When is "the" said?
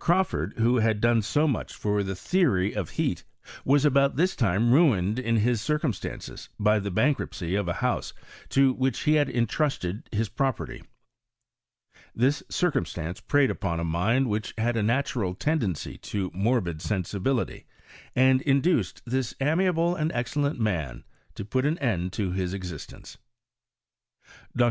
2.02-2.16